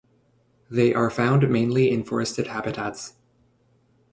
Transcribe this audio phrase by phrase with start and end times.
[0.67, 3.13] They are found mainly in forested habitats.